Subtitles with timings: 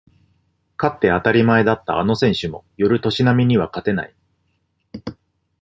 [0.79, 4.15] 勝って当たり前だったあの選手も寄る年波には勝てない